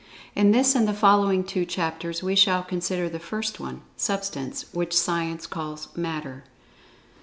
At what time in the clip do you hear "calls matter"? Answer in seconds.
5.45-6.43